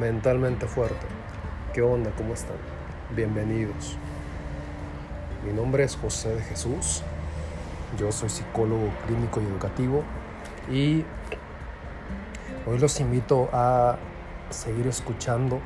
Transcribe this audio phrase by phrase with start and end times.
[0.00, 1.06] mentalmente fuerte.
[1.74, 2.10] ¿Qué onda?
[2.16, 2.56] ¿Cómo están?
[3.14, 3.98] Bienvenidos.
[5.44, 7.02] Mi nombre es José de Jesús.
[7.98, 10.02] Yo soy psicólogo clínico y educativo
[10.70, 11.04] y
[12.66, 13.98] hoy los invito a
[14.48, 15.60] seguir escuchando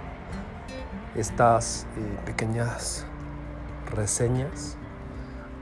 [1.15, 3.07] estas eh, pequeñas
[3.95, 4.77] reseñas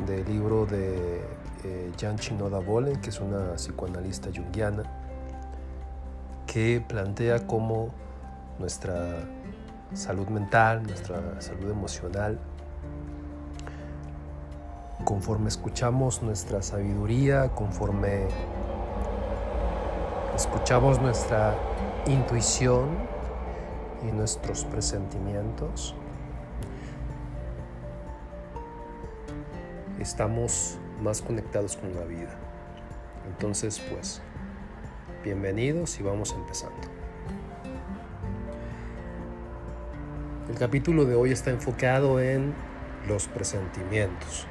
[0.06, 1.20] del libro de
[1.64, 4.84] eh, Jan Chinoda Bolen, que es una psicoanalista junguiana,
[6.46, 7.90] que plantea cómo
[8.62, 9.24] nuestra
[9.92, 12.38] salud mental, nuestra salud emocional,
[15.04, 18.28] conforme escuchamos nuestra sabiduría, conforme
[20.36, 21.56] escuchamos nuestra
[22.06, 22.88] intuición
[24.08, 25.96] y nuestros presentimientos,
[29.98, 32.38] estamos más conectados con la vida.
[33.26, 34.22] Entonces, pues,
[35.24, 36.91] bienvenidos y vamos empezando.
[40.62, 42.54] Capítulo de hoy está enfocado en
[43.08, 44.46] los presentimientos,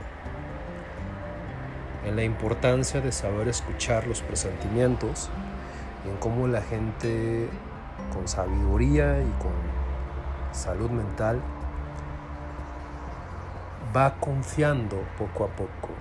[2.06, 5.30] en la importancia de saber escuchar los presentimientos
[6.06, 7.48] y en cómo la gente
[8.14, 9.54] con sabiduría y con
[10.52, 11.40] salud mental
[13.96, 15.94] va confiando poco a poco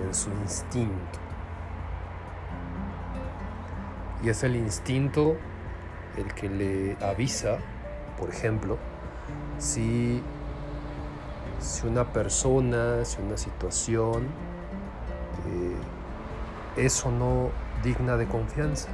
[0.00, 1.18] en su instinto.
[4.22, 5.36] Y es el instinto
[6.16, 7.58] el que le avisa,
[8.16, 8.78] por ejemplo,
[9.62, 10.20] si,
[11.60, 14.24] si una persona, si una situación
[15.46, 17.50] eh, es o no
[17.84, 18.88] digna de confianza.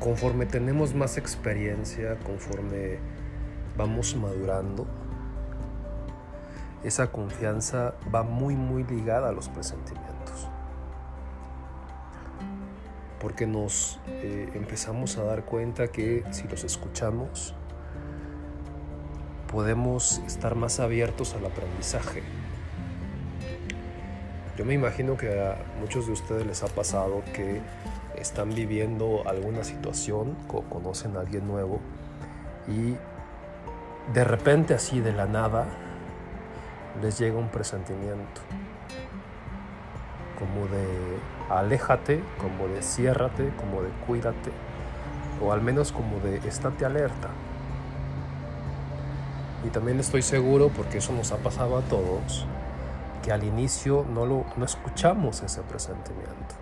[0.00, 2.98] Conforme tenemos más experiencia, conforme
[3.76, 4.86] vamos madurando,
[6.82, 10.19] esa confianza va muy muy ligada a los presentimientos.
[13.20, 17.54] Porque nos eh, empezamos a dar cuenta que si los escuchamos,
[19.50, 22.22] podemos estar más abiertos al aprendizaje.
[24.56, 27.60] Yo me imagino que a muchos de ustedes les ha pasado que
[28.16, 31.80] están viviendo alguna situación o conocen a alguien nuevo
[32.68, 32.96] y
[34.12, 35.66] de repente así de la nada
[37.00, 38.42] les llega un presentimiento
[40.40, 41.18] como de
[41.48, 44.50] aléjate, como de ciérrate, como de cuídate,
[45.40, 47.28] o al menos como de estate alerta.
[49.64, 52.46] Y también estoy seguro, porque eso nos ha pasado a todos,
[53.22, 56.54] que al inicio no, lo, no escuchamos ese presentimiento,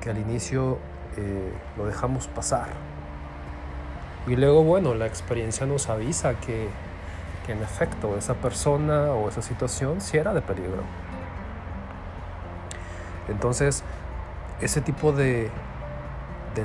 [0.00, 0.78] que al inicio
[1.16, 2.68] eh, lo dejamos pasar.
[4.28, 6.68] Y luego, bueno, la experiencia nos avisa que
[7.46, 10.82] que en efecto esa persona o esa situación sí era de peligro.
[13.28, 13.82] Entonces,
[14.60, 15.50] ese tipo de,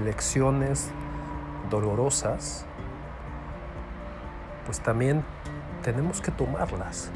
[0.06, 0.90] lecciones
[1.70, 2.66] dolorosas,
[4.66, 5.24] pues también
[5.84, 7.12] tenemos que tomarlas,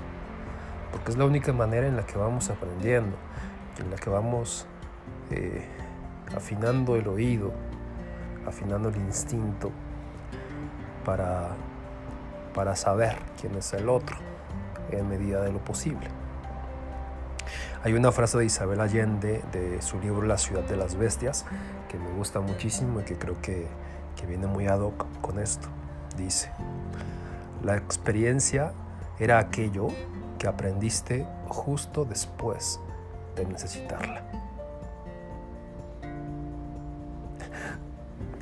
[0.91, 3.15] porque es la única manera en la que vamos aprendiendo,
[3.79, 4.67] en la que vamos
[5.31, 5.65] eh,
[6.35, 7.53] afinando el oído,
[8.45, 9.71] afinando el instinto
[11.05, 11.55] para
[12.55, 14.15] para saber quién es el otro
[14.89, 16.07] en medida de lo posible.
[17.85, 21.45] Hay una frase de Isabel Allende de su libro La ciudad de las bestias
[21.87, 23.67] que me gusta muchísimo y que creo que,
[24.15, 25.67] que viene muy ad hoc con esto.
[26.17, 26.49] Dice,
[27.61, 28.73] la experiencia
[29.19, 29.89] era aquello
[30.39, 32.79] que aprendiste justo después
[33.35, 34.23] de necesitarla.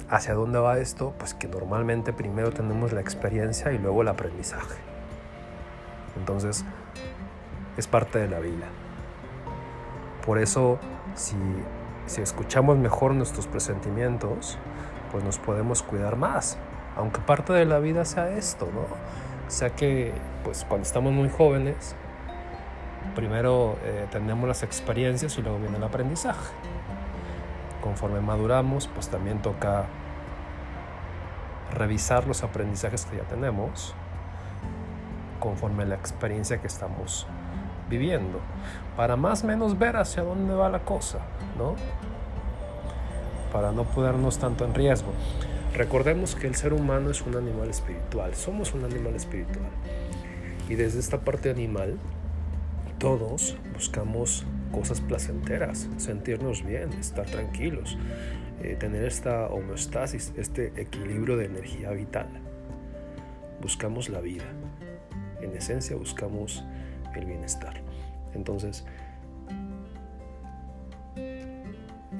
[0.09, 1.15] ¿Hacia dónde va esto?
[1.17, 4.79] Pues que normalmente primero tenemos la experiencia y luego el aprendizaje.
[6.15, 6.63] Entonces,
[7.75, 8.67] es parte de la vida.
[10.25, 10.79] Por eso,
[11.15, 11.35] si,
[12.05, 14.57] si escuchamos mejor nuestros presentimientos,
[15.11, 16.57] pues nos podemos cuidar más.
[16.95, 18.81] Aunque parte de la vida sea esto, ¿no?
[18.81, 20.13] O sea que,
[20.43, 21.95] pues cuando estamos muy jóvenes,
[23.15, 26.53] primero eh, tenemos las experiencias y luego viene el aprendizaje.
[27.81, 29.85] Conforme maduramos, pues también toca
[31.73, 33.93] revisar los aprendizajes que ya tenemos
[35.39, 37.27] conforme la experiencia que estamos
[37.89, 38.39] viviendo,
[38.95, 41.19] para más o menos ver hacia dónde va la cosa,
[41.57, 41.75] ¿no?
[43.51, 45.11] Para no ponernos tanto en riesgo.
[45.75, 49.69] Recordemos que el ser humano es un animal espiritual, somos un animal espiritual.
[50.69, 51.97] Y desde esta parte animal,
[52.99, 57.97] todos buscamos cosas placenteras, sentirnos bien, estar tranquilos,
[58.61, 62.27] eh, tener esta homeostasis, este equilibrio de energía vital.
[63.61, 64.45] Buscamos la vida.
[65.41, 66.63] En esencia buscamos
[67.19, 67.81] el bienestar.
[68.33, 68.85] Entonces,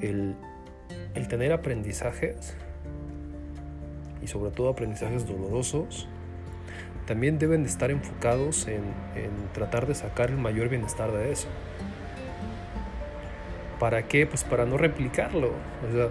[0.00, 0.36] el
[1.14, 2.56] el tener aprendizajes
[4.22, 6.08] y sobre todo aprendizajes dolorosos
[7.06, 8.82] también deben estar enfocados en,
[9.52, 11.48] tratar de sacar el mayor bienestar de eso.
[13.78, 14.26] ¿Para qué?
[14.26, 15.48] Pues para no replicarlo.
[15.48, 16.08] O sea,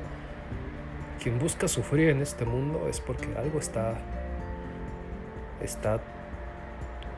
[1.21, 3.95] quien busca sufrir en este mundo es porque algo está,
[5.61, 5.99] está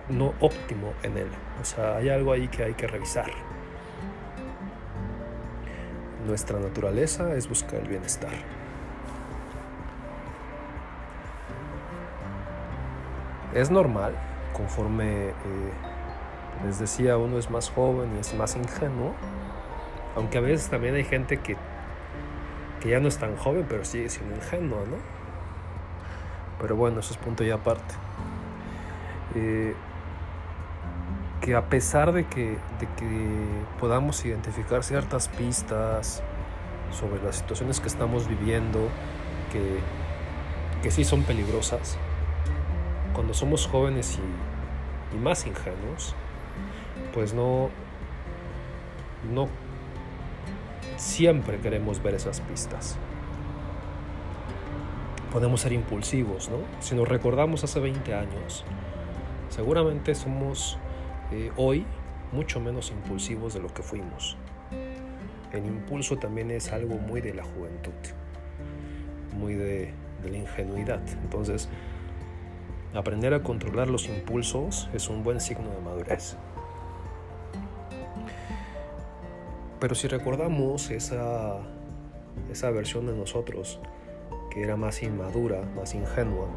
[0.10, 1.30] no óptimo en él.
[1.62, 3.32] O sea, hay algo ahí que hay que revisar.
[6.26, 8.32] Nuestra naturaleza es buscar el bienestar.
[13.54, 14.14] Es normal,
[14.54, 15.34] conforme eh,
[16.66, 19.14] les decía, uno es más joven y es más ingenuo,
[20.16, 21.56] aunque a veces también hay gente que,
[22.82, 24.98] que ya no es tan joven, pero sigue siendo ingenua, ¿no?
[26.60, 27.94] Pero bueno, eso es punto y aparte.
[29.36, 29.74] Eh,
[31.46, 33.46] que a pesar de que, de que
[33.80, 36.24] podamos identificar ciertas pistas
[36.92, 38.90] sobre las situaciones que estamos viviendo,
[39.52, 39.78] que,
[40.82, 42.00] que sí son peligrosas,
[43.14, 44.18] cuando somos jóvenes
[45.14, 46.16] y, y más ingenuos,
[47.14, 47.70] pues no,
[49.32, 49.48] no
[50.98, 52.98] siempre queremos ver esas pistas.
[55.32, 56.58] Podemos ser impulsivos, ¿no?
[56.80, 58.66] Si nos recordamos hace 20 años,
[59.50, 60.80] seguramente somos
[61.32, 61.86] eh, hoy
[62.32, 64.38] mucho menos impulsivos de lo que fuimos.
[65.52, 67.94] El impulso también es algo muy de la juventud,
[69.38, 71.02] muy de, de la ingenuidad.
[71.24, 71.70] Entonces,
[72.94, 76.36] aprender a controlar los impulsos es un buen signo de madurez.
[79.80, 81.58] Pero si recordamos esa,
[82.52, 83.80] esa versión de nosotros
[84.50, 86.48] que era más inmadura, más ingenua,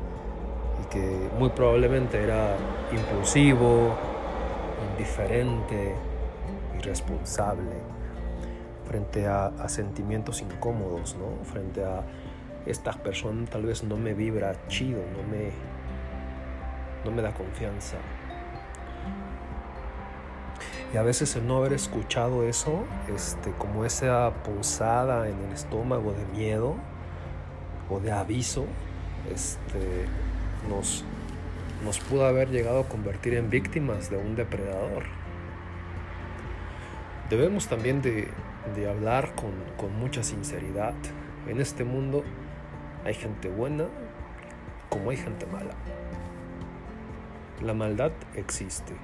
[0.82, 2.56] y que muy probablemente era
[2.92, 3.96] impulsivo,
[4.98, 5.94] indiferente,
[6.76, 7.76] irresponsable,
[8.84, 11.44] frente a, sentimientos incómodos, ¿no?
[11.44, 12.02] Frente a
[12.66, 15.50] esta persona tal vez no me vibra chido, no me,
[17.04, 17.96] no me da confianza.
[20.92, 22.84] Y a veces el no haber escuchado eso,
[23.14, 26.74] este, como esa pulsada en el estómago de miedo
[27.88, 28.64] o de aviso,
[29.32, 30.06] este,
[30.68, 31.04] nos,
[31.84, 35.04] nos pudo haber llegado a convertir en víctimas de un depredador.
[37.30, 38.28] Debemos también de,
[38.88, 40.94] hablar con, con mucha sinceridad.
[41.46, 42.24] En este mundo
[43.04, 43.84] hay gente buena
[44.88, 45.74] como hay gente mala.
[47.62, 48.94] La maldad existe,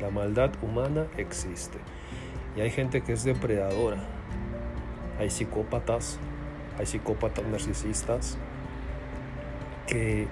[0.00, 1.78] la maldad humana existe.
[2.56, 3.98] Y hay gente que es depredadora.
[5.18, 6.18] Hay psicópatas,
[6.78, 8.38] hay psicópatas narcisistas
[9.86, 10.28] que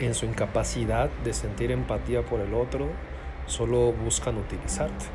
[0.00, 2.88] en su incapacidad de sentir empatía por el otro,
[3.46, 5.06] solo buscan utilizarte.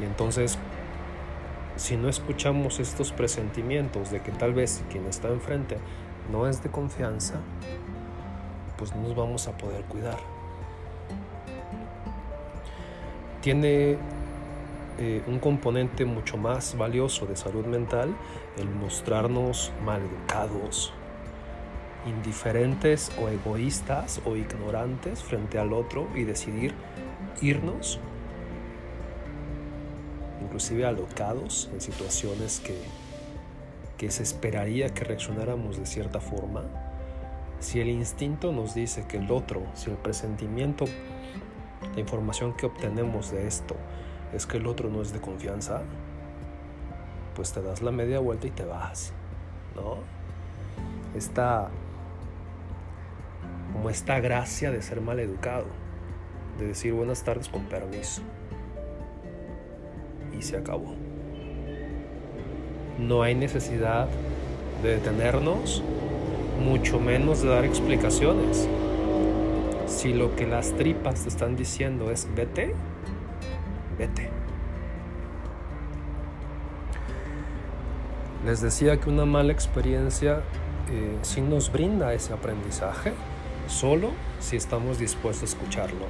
[0.00, 0.58] Y entonces,
[1.76, 5.78] si no escuchamos estos presentimientos de que tal vez quien está enfrente
[6.30, 7.40] no es de confianza,
[8.76, 10.18] pues no nos vamos a poder cuidar.
[13.40, 13.96] Tiene
[14.98, 18.14] eh, un componente mucho más valioso de salud mental
[18.56, 20.92] el mostrarnos mal educados,
[22.06, 26.74] indiferentes o egoístas o ignorantes frente al otro y decidir
[27.42, 28.00] irnos,
[30.42, 32.80] inclusive alocados en situaciones que,
[33.96, 36.64] que se esperaría que reaccionáramos de cierta forma,
[37.60, 40.84] si el instinto nos dice que el otro, si el presentimiento,
[41.94, 43.74] la información que obtenemos de esto
[44.32, 45.82] es que el otro no es de confianza,
[47.34, 49.12] pues te das la media vuelta y te vas,
[49.74, 49.96] ¿no?
[51.16, 51.70] Esta
[53.78, 55.66] como esta gracia de ser mal educado,
[56.58, 58.22] de decir buenas tardes con permiso.
[60.36, 60.96] Y se acabó.
[62.98, 64.08] No hay necesidad
[64.82, 65.84] de detenernos,
[66.60, 68.68] mucho menos de dar explicaciones.
[69.86, 72.74] Si lo que las tripas te están diciendo es vete,
[73.96, 74.28] vete.
[78.44, 80.40] Les decía que una mala experiencia
[80.90, 83.12] eh, sí nos brinda ese aprendizaje,
[83.68, 84.10] solo
[84.40, 86.06] si estamos dispuestos a escucharlo.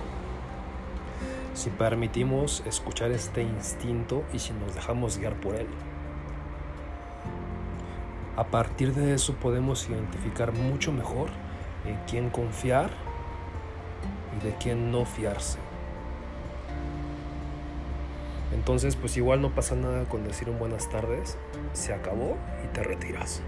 [1.55, 5.67] Si permitimos escuchar este instinto y si nos dejamos guiar por él.
[8.37, 11.29] A partir de eso podemos identificar mucho mejor
[11.85, 12.91] en quién confiar
[14.37, 15.59] y de quién no fiarse.
[18.53, 21.37] Entonces, pues igual no pasa nada con decir un buenas tardes,
[21.73, 23.43] se acabó y te retiras.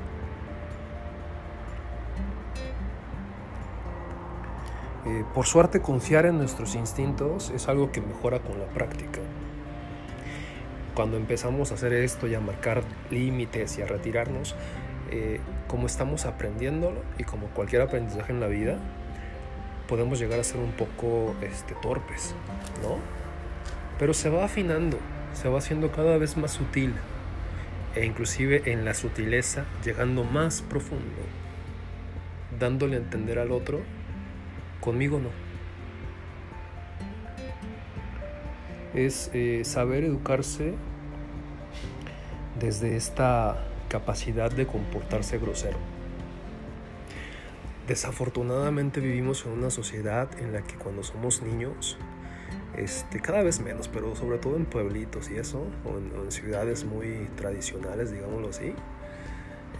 [5.06, 9.20] Eh, por suerte, confiar en nuestros instintos es algo que mejora con la práctica.
[10.94, 14.54] cuando empezamos a hacer esto y a marcar límites y a retirarnos,
[15.10, 18.76] eh, como estamos aprendiéndolo y como cualquier aprendizaje en la vida,
[19.88, 22.34] podemos llegar a ser un poco este, torpes,
[22.82, 22.98] ¿no?
[23.98, 24.98] Pero se va afinando,
[25.32, 26.94] se va haciendo cada vez más sutil
[27.94, 31.22] e inclusive en la sutileza llegando más profundo,
[32.58, 33.80] dándole a entender al otro,
[34.80, 35.30] conmigo no.
[38.94, 40.74] Es eh, saber educarse
[42.58, 45.78] desde esta capacidad de comportarse grosero.
[47.86, 51.98] Desafortunadamente vivimos en una sociedad en la que cuando somos niños
[52.76, 57.28] este, cada vez menos, pero sobre todo en pueblitos y eso, o en, ciudades muy
[57.36, 58.74] tradicionales, digámoslo así,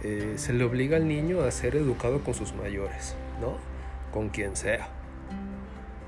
[0.03, 3.70] eh, se le obliga al niño a ser educado con sus mayores, ¿no?
[4.11, 4.87] Con quien sea.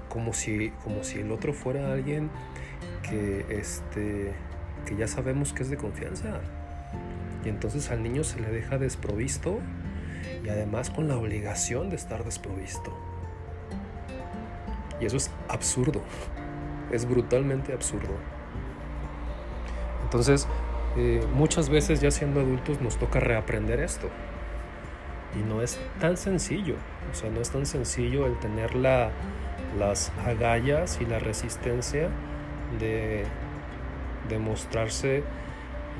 [0.09, 2.29] Como si, como si el otro fuera alguien
[3.01, 4.33] que, este,
[4.85, 6.41] que ya sabemos que es de confianza.
[7.43, 9.59] Y entonces al niño se le deja desprovisto
[10.43, 12.95] y además con la obligación de estar desprovisto.
[14.99, 16.01] Y eso es absurdo.
[16.91, 18.13] Es brutalmente absurdo.
[20.03, 20.47] Entonces,
[20.95, 24.09] eh, muchas veces ya siendo adultos nos toca reaprender esto.
[25.39, 26.75] Y no es tan sencillo.
[27.11, 29.11] O sea, no es tan sencillo el tener la,
[29.77, 32.09] las agallas y la resistencia
[32.79, 33.25] de,
[34.29, 35.23] demostrarse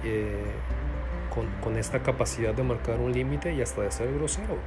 [0.04, 0.46] eh,
[1.62, 4.58] con, esta capacidad de marcar un límite y hasta de ser grosero.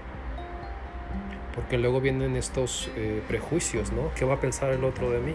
[1.55, 4.11] Porque luego vienen estos eh, prejuicios, ¿no?
[4.15, 5.35] ¿Qué va a pensar el otro de mí?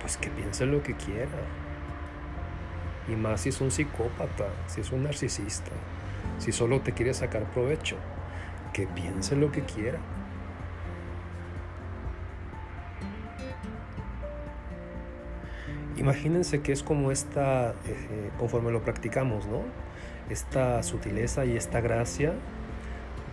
[0.00, 1.28] pues que piense lo que quiera.
[3.08, 5.70] Y más si es un psicópata, si es un narcisista,
[6.38, 7.96] si solo te quiere sacar provecho,
[8.72, 9.98] que piense lo que quiera.
[15.96, 19.62] Imagínense que es como esta, eh, conforme lo practicamos, ¿no?
[20.30, 22.34] Esta sutileza y esta gracia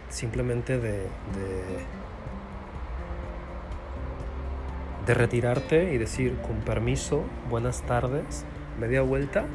[0.09, 1.07] simplemente de
[5.05, 8.45] de retirarte y decir con permiso, buenas tardes,
[8.79, 9.45] media vuelta,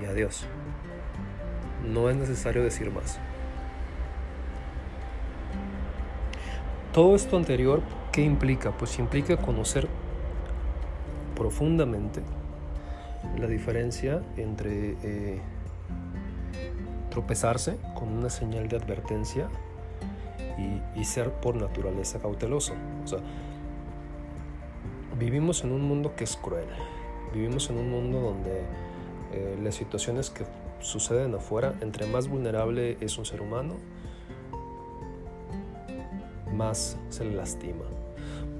[0.00, 0.46] y adiós.
[1.92, 3.18] No es necesario decir más.
[6.92, 7.82] Todo esto anterior,
[8.12, 8.72] ¿qué implica?
[8.72, 9.88] Pues implica conocer
[11.36, 12.20] profundamente
[13.38, 15.40] la diferencia entre eh,
[17.10, 19.48] tropezarse con una señal de advertencia
[20.96, 22.74] y, ser por naturaleza cauteloso.
[23.04, 23.20] O sea,
[25.18, 26.66] vivimos en un mundo que es cruel,
[27.32, 28.60] vivimos en un mundo donde
[29.32, 30.44] eh, las situaciones que
[30.80, 33.76] suceden afuera, entre más vulnerable es un ser humano,
[36.54, 37.84] más se le lastima.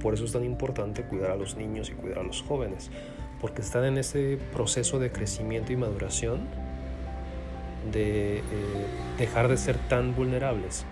[0.00, 2.90] Por eso es tan importante cuidar a los niños y cuidar a los jóvenes,
[3.40, 6.48] porque están en ese proceso de crecimiento y maduración
[7.92, 8.42] de eh,
[9.18, 10.84] dejar de ser tan vulnerables.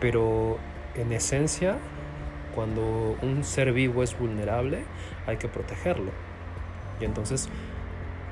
[0.00, 0.58] Pero
[0.94, 1.78] en esencia,
[2.54, 4.84] cuando un ser vivo es vulnerable,
[5.26, 6.10] hay que protegerlo.
[7.00, 7.48] Y entonces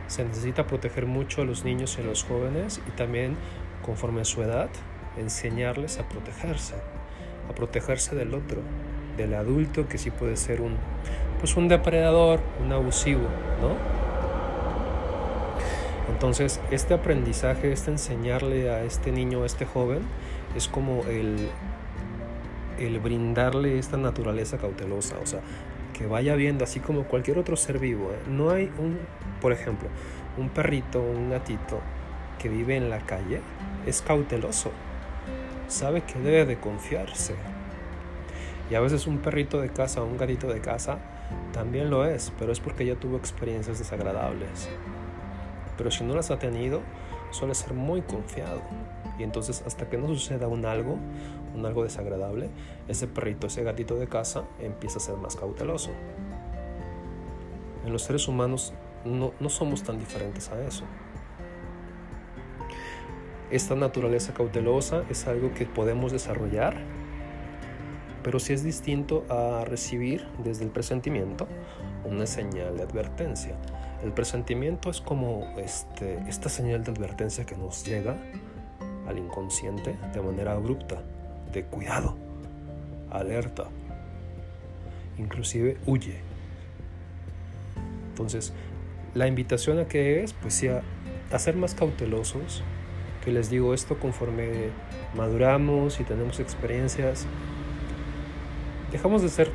[0.07, 3.37] se necesita proteger mucho a los niños y a los jóvenes y también,
[3.85, 4.69] conforme a su edad,
[5.19, 6.75] enseñarles a protegerse,
[7.49, 8.61] a protegerse del otro,
[9.17, 10.77] del adulto que sí puede ser un,
[11.41, 13.29] pues un depredador, un abusivo,
[13.61, 14.05] ¿no?
[16.13, 20.01] Entonces, este aprendizaje, este enseñarle a este niño, a este joven,
[20.57, 21.49] es como el,
[22.79, 25.41] el brindarle esta naturaleza cautelosa, o sea,
[25.95, 28.11] que vaya viendo, así como cualquier otro ser vivo.
[28.13, 28.19] ¿eh?
[28.29, 28.99] No hay un,
[29.41, 29.89] por ejemplo,
[30.37, 31.81] un perrito, un gatito
[32.39, 33.41] que vive en la calle,
[33.87, 34.71] es cauteloso,
[35.69, 37.35] sabe que debe de confiarse.
[38.71, 40.99] Y a veces un perrito de casa o un gatito de casa
[41.53, 44.69] también lo es, pero es porque ya tuvo experiencias desagradables.
[45.77, 46.83] Pero si no las ha tenido,
[47.31, 48.63] suele ser muy confiado.
[49.19, 50.99] Y entonces hasta que no suceda un algo,
[51.55, 52.51] un algo desagradable,
[52.89, 55.91] ese perrito, ese gatito de casa empieza a ser más cauteloso.
[57.85, 58.73] En los seres humanos
[59.05, 60.85] no, no somos tan diferentes a eso.
[63.51, 66.77] Esta naturaleza cautelosa es algo que podemos desarrollar,
[68.23, 71.47] pero sí es distinto a recibir desde el presentimiento
[72.05, 73.55] una señal de advertencia.
[74.03, 78.17] El presentimiento es como este, esta señal de advertencia que nos llega
[79.07, 81.03] al inconsciente de manera abrupta,
[81.53, 82.17] de cuidado,
[83.11, 83.69] alerta,
[85.19, 86.21] inclusive huye.
[88.11, 88.53] Entonces,
[89.15, 90.83] la invitación a que es, pues sí, a,
[91.39, 92.63] ser más cautelosos,
[93.25, 94.69] que les digo esto conforme
[95.17, 97.27] maduramos y tenemos experiencias,
[98.93, 99.51] dejamos de ser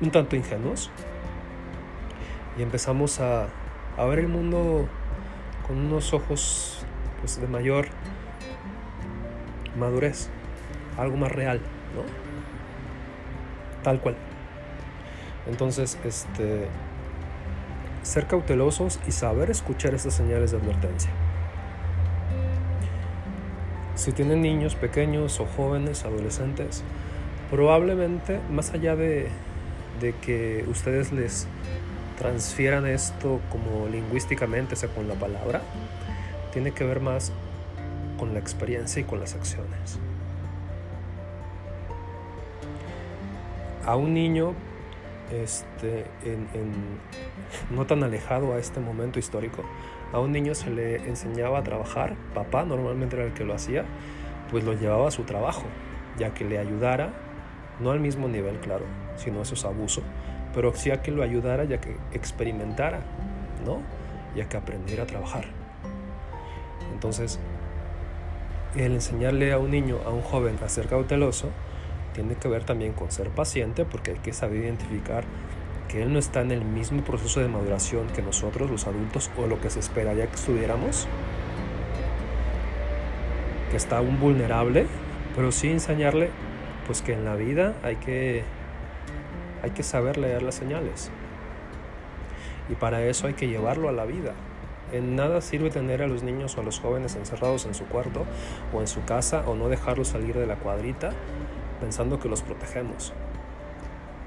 [0.00, 0.90] un tanto ingenuos
[2.56, 3.48] y empezamos a,
[3.96, 4.86] a ver el mundo
[5.66, 6.84] con unos ojos
[7.24, 7.86] pues, de mayor
[9.78, 10.28] madurez,
[10.98, 11.58] algo más real,
[11.94, 12.02] ¿no?
[13.82, 14.14] Tal cual.
[15.46, 16.66] Entonces, este,
[18.02, 21.10] ser cautelosos y saber escuchar esas señales de advertencia.
[23.94, 26.84] Si tienen niños pequeños o jóvenes, adolescentes,
[27.50, 29.28] probablemente más allá de,
[30.02, 31.46] de que ustedes les
[32.18, 35.62] transfieran esto como lingüísticamente, o sea, con la palabra,
[36.54, 37.32] tiene que ver más
[38.16, 39.98] con la experiencia y con las acciones.
[43.84, 44.54] A un niño,
[45.32, 46.06] este,
[47.70, 49.64] no tan alejado a este momento histórico,
[50.12, 53.84] a un niño se le enseñaba a trabajar, papá normalmente era el que lo hacía,
[54.50, 55.64] pues lo llevaba a su trabajo,
[56.18, 57.12] ya que le ayudara,
[57.80, 58.84] no al mismo nivel, claro,
[59.16, 60.02] sino eso es abuso,
[60.54, 63.00] pero sí a que lo ayudara ya que experimentara,
[63.66, 63.80] ¿no?
[64.36, 65.63] Ya que aprendiera a trabajar.
[66.94, 67.38] Entonces,
[68.76, 71.50] el enseñarle a un niño, a un joven a ser cauteloso,
[72.14, 75.24] tiene que ver también con ser paciente porque hay que saber identificar
[75.88, 79.46] que él no está en el mismo proceso de maduración que nosotros, los adultos, o
[79.46, 81.06] lo que se esperaría que estuviéramos,
[83.70, 84.86] que está aún vulnerable,
[85.36, 86.30] pero sí enseñarle
[86.86, 88.44] pues que en la vida hay que
[89.62, 91.10] hay que saber leer las señales.
[92.68, 94.34] Y para eso hay que llevarlo a la vida.
[94.94, 98.26] En nada sirve tener a los niños o a los jóvenes encerrados en su cuarto
[98.72, 101.10] o en su casa o no dejarlos salir de la cuadrita
[101.80, 103.12] pensando que los protegemos.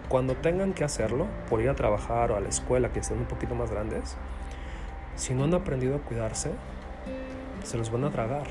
[0.09, 3.27] Cuando tengan que hacerlo, por ir a trabajar o a la escuela, que estén un
[3.27, 4.17] poquito más grandes,
[5.15, 6.51] si no han aprendido a cuidarse,
[7.63, 8.47] se los van a tragar.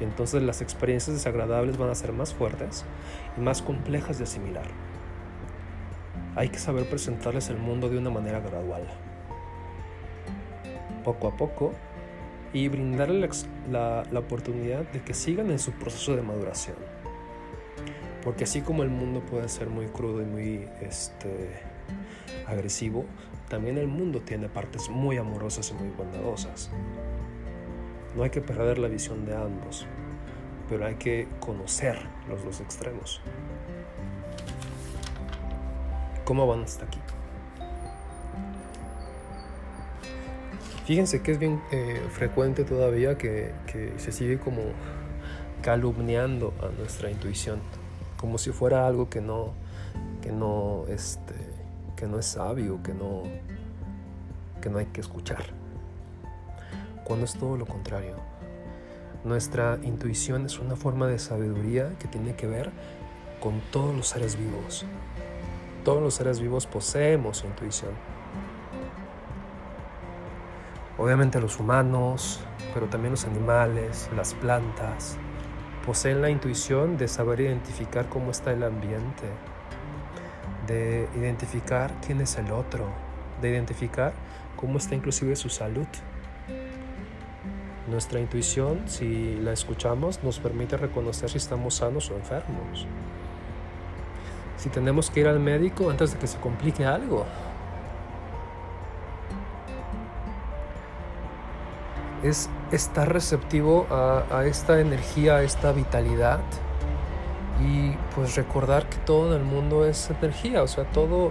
[0.00, 2.84] Y entonces las experiencias desagradables van a ser más fuertes
[3.36, 4.66] y más complejas de asimilar
[6.36, 8.82] hay que saber presentarles el mundo de una manera gradual,
[11.06, 11.72] poco a poco,
[12.52, 16.76] y brindarles la, oportunidad de que sigan en su proceso de maduración.
[18.24, 21.60] Porque así como el mundo puede ser muy crudo y muy este,
[22.46, 23.04] agresivo,
[23.48, 26.70] también el mundo tiene partes muy amorosas y muy bondadosas.
[28.16, 29.86] No hay que perder la visión de ambos,
[30.68, 33.20] pero hay que conocer los dos extremos.
[36.24, 36.98] ¿Cómo van hasta aquí?
[40.86, 43.52] Fíjense que es bien eh, frecuente todavía que,
[43.96, 44.62] se sigue como
[45.60, 47.58] calumniando a nuestra intuición,
[48.16, 49.52] como si fuera algo que no,
[50.22, 51.34] que no, este,
[51.96, 53.24] que no es sabio, que no,
[54.62, 55.46] que no hay que escuchar.
[57.02, 58.14] Cuando es todo lo contrario.
[59.24, 62.70] Nuestra intuición es una forma de sabiduría que tiene que ver
[63.40, 64.86] con todos los seres vivos,
[65.84, 68.15] todos los seres vivos poseemos intuición.
[70.98, 72.40] Obviamente los humanos,
[72.72, 75.16] pero también los animales, las plantas,
[75.84, 79.24] poseen la intuición de saber identificar cómo está el ambiente,
[80.66, 82.86] de identificar quién es el otro,
[83.40, 84.12] de identificar
[84.56, 85.86] cómo está inclusive su salud.
[87.88, 92.86] Nuestra intuición, si la escuchamos, nos permite reconocer si estamos sanos o enfermos
[94.56, 97.26] si tenemos que ir al médico antes de que se complique algo.
[102.22, 106.40] Es estar receptivo a, esta energía, a esta vitalidad
[107.60, 111.30] y pues recordar que todo en el mundo es energía, o sea, todo,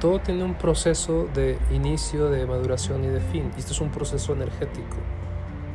[0.00, 3.50] todo tiene un proceso de inicio, de maduración y de fin.
[3.56, 4.96] Y esto es un proceso energético.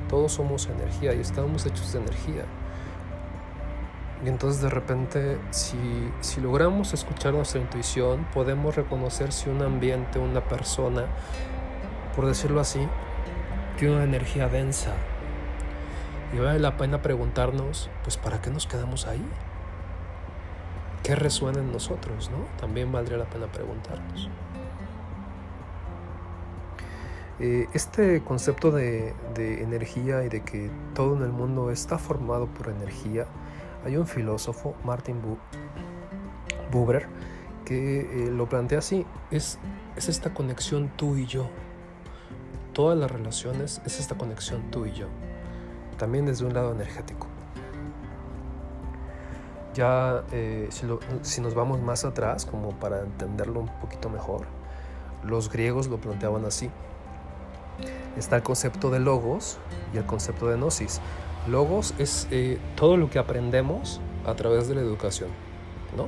[0.09, 2.45] Todos somos energía y estamos hechos de energía.
[4.23, 5.77] Y entonces de repente, si,
[6.21, 11.07] si logramos escuchar nuestra intuición, podemos reconocer si un ambiente, una persona,
[12.15, 12.87] por decirlo así,
[13.87, 14.93] una energía densa.
[16.33, 19.25] Y vale la pena preguntarnos, pues, ¿para qué nos quedamos ahí?
[21.03, 22.31] ¿Qué resuena en nosotros?
[22.31, 22.37] ¿no?
[22.59, 24.29] También valdría la pena preguntarnos.
[27.39, 32.47] Eh, este concepto de, de energía y de que todo en el mundo está formado
[32.47, 33.25] por energía,
[33.85, 35.19] hay un filósofo, Martin
[36.71, 37.07] Buber,
[37.65, 39.59] que eh, lo plantea así, es,
[39.95, 41.49] es esta conexión tú y yo.
[42.73, 45.05] Todas las relaciones es esta conexión tú y yo,
[45.99, 47.27] también desde un lado energético.
[49.75, 50.69] Ya eh,
[51.21, 54.47] si, nos vamos más atrás, como para entenderlo un poquito mejor,
[55.23, 56.71] los griegos lo planteaban así.
[58.17, 59.59] Está el concepto de logos
[59.93, 60.99] y el concepto de gnosis.
[61.47, 65.29] Logos es eh, todo lo que aprendemos a través de la educación,
[65.95, 66.07] ¿no?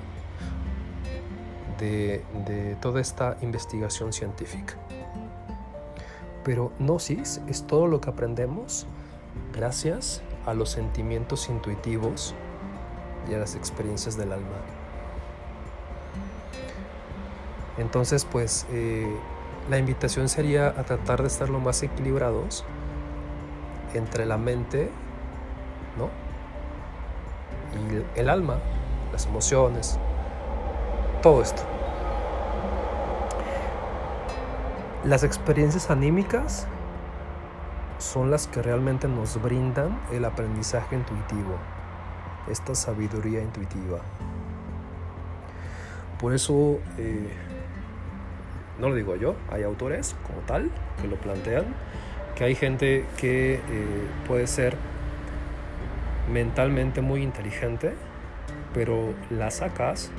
[1.77, 4.75] de toda esta investigación científica.
[6.45, 8.85] Pero gnosis es todo lo que aprendemos
[9.51, 12.35] gracias a los sentimientos intuitivos
[13.29, 14.57] y a las experiencias del alma.
[17.79, 19.13] Entonces, pues eh,
[19.69, 22.63] la invitación sería a tratar de estar lo más equilibrados
[23.95, 24.91] entre la mente,
[25.97, 26.09] ¿no?
[27.73, 28.59] Y el alma,
[29.11, 29.97] las emociones,
[31.23, 31.74] todo esto.
[35.05, 36.65] Las experiencias anímicas
[37.99, 41.59] son las que realmente nos brindan el aprendizaje intuitivo,
[42.49, 43.99] esta sabiduría intuitiva.
[46.19, 47.29] Por eso, eh,
[48.79, 51.65] no lo digo yo, hay autores como tal que lo plantean,
[52.33, 53.61] que hay gente que eh,
[54.27, 54.75] puede ser
[56.33, 57.93] mentalmente muy inteligente,
[58.73, 60.09] pero la sacas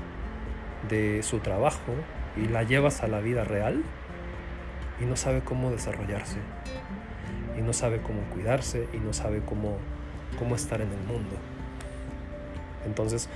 [0.88, 1.92] de su trabajo
[2.36, 3.82] y la llevas a la vida real
[5.00, 6.38] y no sabe cómo desarrollarse,
[7.58, 9.76] y no sabe cómo cuidarse, y no sabe cómo,
[10.38, 11.36] cómo estar en el mundo.
[12.84, 13.28] Entonces,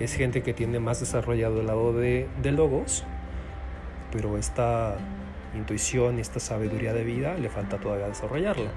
[0.00, 3.04] es gente que tiene más desarrollado el lado de, de logos,
[4.12, 4.96] pero esta
[5.54, 8.70] intuición y esta sabiduría de vida le falta todavía desarrollarla.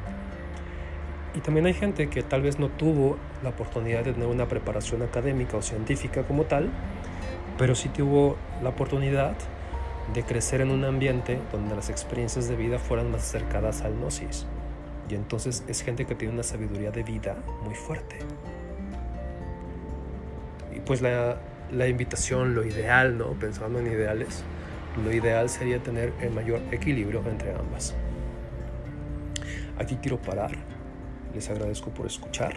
[1.36, 5.04] Y también hay gente que tal vez no tuvo la oportunidad de tener una preparación
[5.04, 6.70] académica o científica como tal,
[7.58, 9.36] pero sí tuvo la oportunidad
[10.13, 14.45] de crecer en un ambiente donde las experiencias de vida fueran más acercadas al gnosis.
[15.10, 18.19] Y entonces es gente que tiene una sabiduría de vida muy fuerte.
[20.76, 21.39] Y pues la,
[21.72, 23.32] la invitación, lo ideal, ¿no?
[23.34, 24.43] Pensando en ideales,
[25.04, 27.95] lo ideal sería tener el mayor equilibrio entre ambas.
[29.78, 30.52] Aquí quiero parar.
[31.34, 32.54] Les agradezco por escuchar.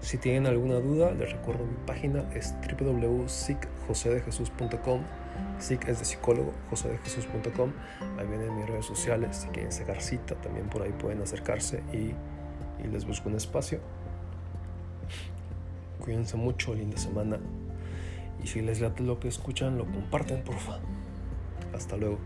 [0.00, 5.02] Si tienen alguna duda, les recuerdo mi página es www.sicjosedejesus.com
[5.58, 7.72] SIC es de psicólogo, josedejesus.com.
[8.18, 9.36] Ahí vienen mis redes sociales.
[9.36, 12.12] Si quieren sacar cita, también por ahí pueden acercarse y,
[12.82, 13.80] y les busco un espacio.
[16.00, 17.38] Cuídense mucho, linda semana.
[18.42, 20.78] Y si les late lo que escuchan, lo comparten, porfa.
[21.74, 22.18] Hasta luego.